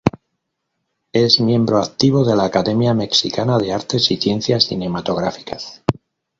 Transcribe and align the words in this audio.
Es 1.13 1.39
miembro 1.39 1.77
activo 1.77 2.25
de 2.25 2.35
la 2.35 2.45
Academia 2.45 2.95
Mexicana 2.95 3.59
de 3.59 3.71
Artes 3.71 4.09
y 4.09 4.17
Ciencias 4.17 4.63
Cinematográficas. 4.63 5.83